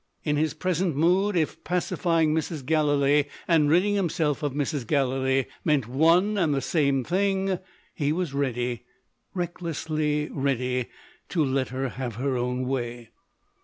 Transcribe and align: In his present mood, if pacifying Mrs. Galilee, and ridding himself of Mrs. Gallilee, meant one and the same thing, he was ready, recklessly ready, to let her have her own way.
In 0.23 0.35
his 0.35 0.55
present 0.55 0.95
mood, 0.95 1.35
if 1.37 1.63
pacifying 1.63 2.33
Mrs. 2.33 2.65
Galilee, 2.65 3.25
and 3.47 3.69
ridding 3.69 3.93
himself 3.93 4.41
of 4.41 4.51
Mrs. 4.51 4.87
Gallilee, 4.87 5.45
meant 5.63 5.87
one 5.87 6.39
and 6.39 6.55
the 6.55 6.59
same 6.59 7.03
thing, 7.03 7.59
he 7.93 8.11
was 8.11 8.33
ready, 8.33 8.85
recklessly 9.35 10.27
ready, 10.33 10.87
to 11.29 11.45
let 11.45 11.67
her 11.67 11.87
have 11.89 12.15
her 12.15 12.35
own 12.35 12.65
way. 12.65 13.11